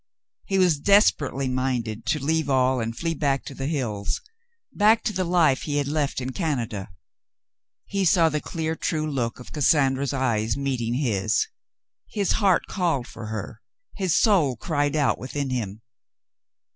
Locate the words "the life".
5.13-5.61